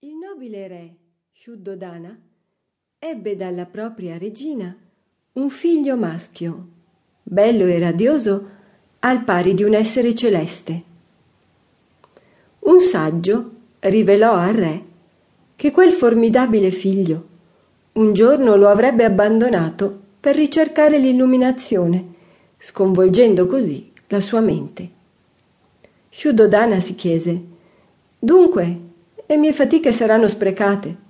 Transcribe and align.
Il 0.00 0.14
nobile 0.14 0.68
re 0.68 0.94
Shuddodana 1.32 2.14
ebbe 2.98 3.34
dalla 3.34 3.64
propria 3.64 4.18
regina 4.18 4.76
un 5.32 5.48
figlio 5.48 5.96
maschio, 5.96 6.66
bello 7.22 7.64
e 7.64 7.78
radioso 7.78 8.50
al 8.98 9.24
pari 9.24 9.54
di 9.54 9.62
un 9.62 9.72
essere 9.72 10.14
celeste. 10.14 10.82
Un 12.58 12.80
saggio 12.80 13.50
rivelò 13.78 14.34
al 14.34 14.52
re 14.52 14.84
che 15.56 15.70
quel 15.70 15.92
formidabile 15.92 16.70
figlio 16.70 17.28
un 17.92 18.12
giorno 18.12 18.54
lo 18.56 18.68
avrebbe 18.68 19.04
abbandonato 19.04 19.98
per 20.20 20.36
ricercare 20.36 20.98
l'illuminazione, 20.98 22.12
sconvolgendo 22.58 23.46
così 23.46 23.90
la 24.08 24.20
sua 24.20 24.40
mente. 24.40 24.90
Shuddodana 26.10 26.80
si 26.80 26.94
chiese 26.94 27.44
Dunque, 28.18 28.86
le 29.26 29.36
mie 29.36 29.52
fatiche 29.52 29.92
saranno 29.92 30.28
sprecate. 30.28 31.04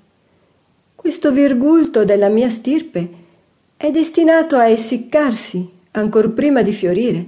Questo 0.94 1.30
virgulto 1.30 2.04
della 2.04 2.28
mia 2.28 2.48
stirpe 2.48 3.08
è 3.76 3.90
destinato 3.90 4.56
a 4.56 4.68
essiccarsi 4.68 5.70
ancor 5.92 6.32
prima 6.32 6.62
di 6.62 6.72
fiorire. 6.72 7.26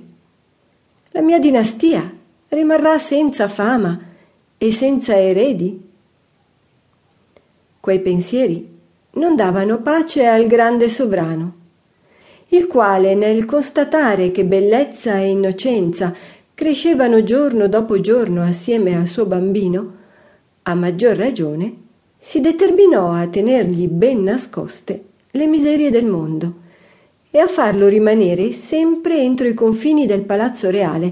La 1.10 1.20
mia 1.20 1.38
dinastia 1.38 2.10
rimarrà 2.48 2.98
senza 2.98 3.48
fama 3.48 4.00
e 4.56 4.72
senza 4.72 5.16
eredi. 5.16 5.86
Quei 7.80 8.00
pensieri 8.00 8.76
non 9.12 9.36
davano 9.36 9.80
pace 9.80 10.26
al 10.26 10.46
grande 10.46 10.88
sovrano, 10.88 11.54
il 12.48 12.66
quale 12.66 13.14
nel 13.14 13.44
constatare 13.44 14.30
che 14.30 14.44
bellezza 14.44 15.18
e 15.18 15.28
innocenza 15.28 16.14
crescevano 16.54 17.22
giorno 17.22 17.68
dopo 17.68 18.00
giorno 18.00 18.42
assieme 18.42 18.96
al 18.96 19.06
suo 19.06 19.26
bambino, 19.26 19.97
a 20.68 20.74
maggior 20.74 21.16
ragione 21.16 21.86
si 22.18 22.40
determinò 22.40 23.12
a 23.12 23.26
tenergli 23.26 23.86
ben 23.86 24.22
nascoste 24.22 25.04
le 25.30 25.46
miserie 25.46 25.90
del 25.90 26.04
mondo 26.04 26.66
e 27.30 27.38
a 27.38 27.46
farlo 27.46 27.88
rimanere 27.88 28.52
sempre 28.52 29.18
entro 29.18 29.46
i 29.46 29.54
confini 29.54 30.04
del 30.04 30.22
palazzo 30.22 30.68
reale, 30.68 31.10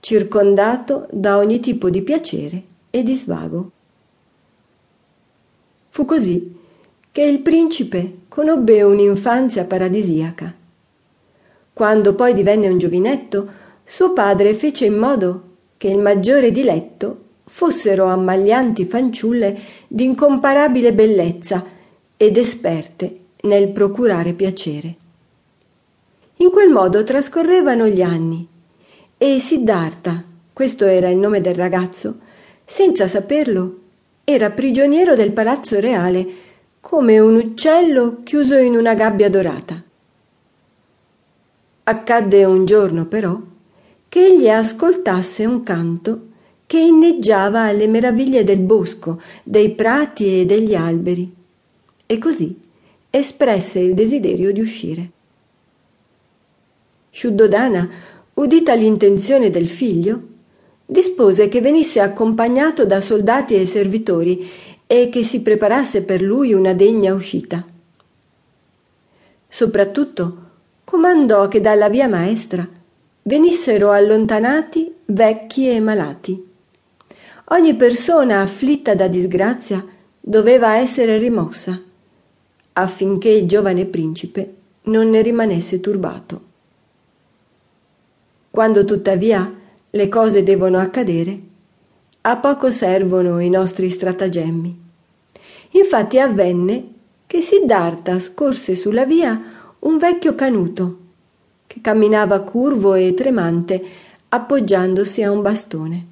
circondato 0.00 1.06
da 1.10 1.36
ogni 1.36 1.60
tipo 1.60 1.90
di 1.90 2.00
piacere 2.00 2.62
e 2.88 3.02
di 3.02 3.14
svago. 3.14 3.70
Fu 5.90 6.06
così 6.06 6.56
che 7.12 7.22
il 7.22 7.40
principe 7.40 8.20
conobbe 8.28 8.82
un'infanzia 8.82 9.64
paradisiaca. 9.64 10.54
Quando 11.74 12.14
poi 12.14 12.32
divenne 12.32 12.68
un 12.68 12.78
giovinetto, 12.78 13.48
suo 13.84 14.14
padre 14.14 14.54
fece 14.54 14.86
in 14.86 14.96
modo 14.96 15.42
che 15.76 15.88
il 15.88 15.98
maggiore 15.98 16.50
diletto 16.50 17.23
fossero 17.44 18.06
ammaglianti 18.06 18.84
fanciulle 18.84 19.58
di 19.86 20.04
incomparabile 20.04 20.92
bellezza 20.92 21.64
ed 22.16 22.36
esperte 22.36 23.18
nel 23.42 23.68
procurare 23.68 24.32
piacere. 24.32 24.96
In 26.36 26.50
quel 26.50 26.70
modo 26.70 27.04
trascorrevano 27.04 27.86
gli 27.86 28.02
anni 28.02 28.46
e 29.16 29.38
Siddhartha, 29.38 30.24
questo 30.52 30.84
era 30.84 31.08
il 31.08 31.18
nome 31.18 31.40
del 31.40 31.54
ragazzo, 31.54 32.18
senza 32.64 33.06
saperlo, 33.06 33.80
era 34.24 34.50
prigioniero 34.50 35.14
del 35.14 35.32
palazzo 35.32 35.78
reale 35.78 36.26
come 36.80 37.18
un 37.18 37.36
uccello 37.36 38.20
chiuso 38.24 38.56
in 38.56 38.74
una 38.74 38.94
gabbia 38.94 39.28
dorata. 39.28 39.82
Accadde 41.84 42.44
un 42.44 42.64
giorno 42.64 43.04
però 43.06 43.38
che 44.08 44.26
egli 44.26 44.48
ascoltasse 44.48 45.44
un 45.44 45.62
canto 45.62 46.26
che 46.74 46.80
inneggiava 46.80 47.66
alle 47.66 47.86
meraviglie 47.86 48.42
del 48.42 48.58
bosco, 48.58 49.22
dei 49.44 49.70
prati 49.76 50.40
e 50.40 50.44
degli 50.44 50.74
alberi, 50.74 51.32
e 52.04 52.18
così 52.18 52.60
espresse 53.10 53.78
il 53.78 53.94
desiderio 53.94 54.50
di 54.50 54.60
uscire. 54.60 55.10
Shuddodana, 57.10 57.88
udita 58.34 58.74
l'intenzione 58.74 59.50
del 59.50 59.68
figlio, 59.68 60.20
dispose 60.84 61.46
che 61.46 61.60
venisse 61.60 62.00
accompagnato 62.00 62.84
da 62.84 63.00
soldati 63.00 63.54
e 63.54 63.66
servitori 63.66 64.44
e 64.84 65.08
che 65.10 65.22
si 65.22 65.42
preparasse 65.42 66.02
per 66.02 66.22
lui 66.22 66.54
una 66.54 66.72
degna 66.72 67.14
uscita. 67.14 67.64
Soprattutto 69.46 70.38
comandò 70.82 71.46
che 71.46 71.60
dalla 71.60 71.88
via 71.88 72.08
maestra 72.08 72.68
venissero 73.22 73.92
allontanati 73.92 74.92
vecchi 75.04 75.70
e 75.70 75.78
malati. 75.78 76.52
Ogni 77.48 77.74
persona 77.74 78.40
afflitta 78.40 78.94
da 78.94 79.06
disgrazia 79.06 79.84
doveva 80.18 80.76
essere 80.76 81.18
rimossa, 81.18 81.78
affinché 82.72 83.28
il 83.28 83.46
giovane 83.46 83.84
principe 83.84 84.54
non 84.84 85.10
ne 85.10 85.20
rimanesse 85.20 85.78
turbato. 85.80 86.40
Quando 88.50 88.84
tuttavia 88.86 89.52
le 89.90 90.08
cose 90.08 90.42
devono 90.42 90.78
accadere, 90.78 91.38
a 92.22 92.36
poco 92.38 92.70
servono 92.70 93.38
i 93.40 93.50
nostri 93.50 93.90
stratagemmi. 93.90 94.82
Infatti 95.72 96.18
avvenne 96.18 96.92
che 97.26 97.42
Siddhartha 97.42 98.18
scorse 98.20 98.74
sulla 98.74 99.04
via 99.04 99.38
un 99.80 99.98
vecchio 99.98 100.34
canuto 100.34 100.98
che 101.66 101.80
camminava 101.82 102.40
curvo 102.40 102.94
e 102.94 103.12
tremante 103.12 103.84
appoggiandosi 104.28 105.22
a 105.22 105.30
un 105.30 105.42
bastone. 105.42 106.06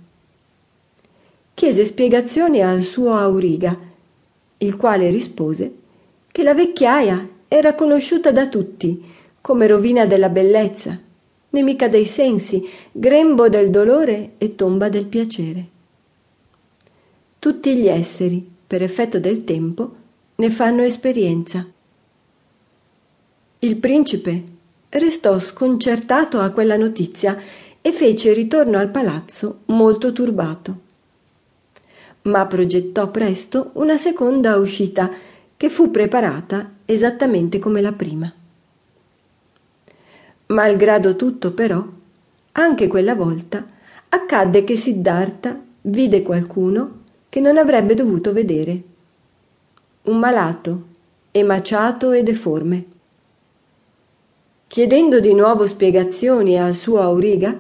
Chiese 1.63 1.85
spiegazioni 1.85 2.61
al 2.61 2.81
suo 2.81 3.13
auriga, 3.13 3.79
il 4.59 4.75
quale 4.75 5.11
rispose 5.11 5.73
che 6.33 6.43
la 6.43 6.55
vecchiaia 6.55 7.29
era 7.47 7.77
conosciuta 7.77 8.33
da 8.33 8.49
tutti 8.49 9.01
come 9.41 9.69
rovina 9.69 10.05
della 10.05 10.29
bellezza, 10.29 11.01
nemica 11.51 11.87
dei 11.87 12.05
sensi, 12.05 12.69
grembo 12.91 13.49
del 13.49 13.71
dolore 13.71 14.33
e 14.39 14.57
tomba 14.57 14.89
del 14.89 15.07
piacere. 15.07 15.69
Tutti 17.39 17.77
gli 17.77 17.87
esseri, 17.87 18.45
per 18.67 18.83
effetto 18.83 19.21
del 19.21 19.45
tempo, 19.45 19.95
ne 20.35 20.51
fanno 20.51 20.83
esperienza. 20.83 21.65
Il 23.61 23.77
principe 23.77 24.43
restò 24.89 25.39
sconcertato 25.39 26.41
a 26.41 26.51
quella 26.51 26.77
notizia 26.77 27.41
e 27.81 27.93
fece 27.93 28.33
ritorno 28.33 28.79
al 28.79 28.91
palazzo 28.91 29.61
molto 29.67 30.13
turbato. 30.13 30.91
Ma 32.23 32.47
progettò 32.47 33.11
presto 33.11 33.71
una 33.75 33.97
seconda 33.97 34.57
uscita 34.57 35.11
che 35.57 35.69
fu 35.69 35.91
preparata 35.91 36.71
esattamente 36.85 37.59
come 37.59 37.81
la 37.81 37.93
prima. 37.93 38.33
Malgrado 40.47 41.17
tutto, 41.17 41.53
però, 41.53 41.85
anche 42.53 42.87
quella 42.87 43.15
volta 43.15 43.67
accadde 44.09 44.65
che 44.65 44.77
Siddhartha 44.77 45.59
vide 45.83 46.23
qualcuno 46.23 47.01
che 47.29 47.41
non 47.41 47.57
avrebbe 47.57 47.95
dovuto 47.95 48.33
vedere. 48.33 48.83
Un 50.03 50.19
malato, 50.19 50.83
emaciato 51.31 52.13
e 52.13 52.23
deforme 52.23 52.91
Chiedendo 54.73 55.21
di 55.21 55.35
nuovo 55.35 55.67
spiegazioni 55.67 56.59
al 56.59 56.73
suo 56.73 57.03
auriga, 57.03 57.55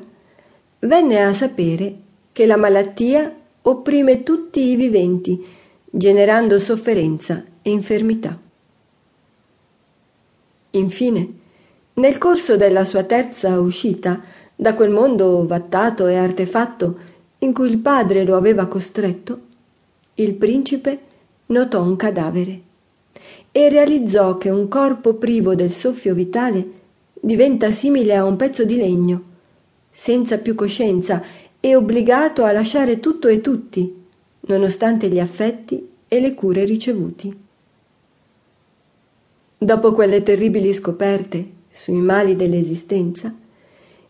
venne 0.78 1.22
a 1.22 1.34
sapere 1.34 1.94
che 2.32 2.46
la 2.46 2.56
malattia 2.56 3.30
opprime 3.62 4.22
tutti 4.22 4.60
i 4.60 4.76
viventi, 4.76 5.44
generando 5.90 6.58
sofferenza 6.58 7.42
e 7.62 7.70
infermità. 7.70 8.38
Infine, 10.70 11.28
nel 11.94 12.18
corso 12.18 12.56
della 12.56 12.84
sua 12.84 13.04
terza 13.04 13.60
uscita 13.60 14.20
da 14.54 14.74
quel 14.74 14.90
mondo 14.90 15.46
vattato 15.46 16.06
e 16.06 16.16
artefatto 16.16 16.98
in 17.38 17.52
cui 17.52 17.68
il 17.68 17.78
padre 17.78 18.24
lo 18.24 18.36
aveva 18.36 18.66
costretto, 18.66 19.40
il 20.14 20.34
principe 20.34 21.00
notò 21.46 21.82
un 21.82 21.96
cadavere 21.96 22.60
e 23.50 23.68
realizzò 23.68 24.38
che 24.38 24.48
un 24.48 24.68
corpo 24.68 25.14
privo 25.14 25.54
del 25.54 25.70
soffio 25.70 26.14
vitale 26.14 26.70
diventa 27.20 27.70
simile 27.70 28.16
a 28.16 28.24
un 28.24 28.36
pezzo 28.36 28.64
di 28.64 28.76
legno, 28.76 29.22
senza 29.90 30.38
più 30.38 30.54
coscienza 30.54 31.22
e 31.64 31.76
obbligato 31.76 32.42
a 32.42 32.50
lasciare 32.50 32.98
tutto 32.98 33.28
e 33.28 33.40
tutti, 33.40 34.02
nonostante 34.40 35.08
gli 35.08 35.20
affetti 35.20 35.90
e 36.08 36.20
le 36.20 36.34
cure 36.34 36.64
ricevuti. 36.64 37.32
Dopo 39.58 39.92
quelle 39.92 40.24
terribili 40.24 40.72
scoperte 40.72 41.50
sui 41.70 42.00
mali 42.00 42.34
dell'esistenza, 42.34 43.32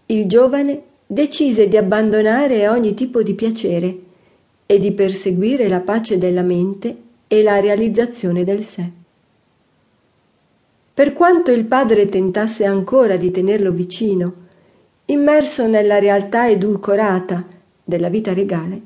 il 0.06 0.26
giovane 0.26 0.82
decise 1.06 1.68
di 1.68 1.76
abbandonare 1.76 2.66
ogni 2.68 2.94
tipo 2.94 3.22
di 3.22 3.34
piacere 3.34 3.98
e 4.64 4.78
di 4.78 4.92
perseguire 4.92 5.68
la 5.68 5.80
pace 5.80 6.16
della 6.16 6.40
mente 6.40 6.96
e 7.26 7.42
la 7.42 7.60
realizzazione 7.60 8.44
del 8.44 8.62
sé. 8.62 8.90
Per 10.94 11.12
quanto 11.12 11.52
il 11.52 11.66
padre 11.66 12.08
tentasse 12.08 12.64
ancora 12.64 13.18
di 13.18 13.30
tenerlo 13.30 13.72
vicino, 13.72 14.34
immerso 15.06 15.66
nella 15.66 15.98
realtà 15.98 16.48
edulcorata 16.48 17.46
della 17.82 18.08
vita 18.08 18.32
regale, 18.32 18.80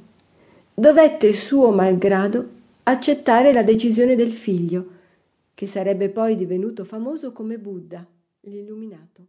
dovette 0.74 1.32
suo 1.32 1.70
malgrado 1.70 2.48
accettare 2.84 3.52
la 3.52 3.62
decisione 3.62 4.16
del 4.16 4.30
figlio, 4.30 4.94
che 5.54 5.66
sarebbe 5.66 6.10
poi 6.10 6.36
divenuto 6.36 6.84
famoso 6.84 7.32
come 7.32 7.58
Buddha, 7.58 8.06
l'illuminato. 8.40 9.26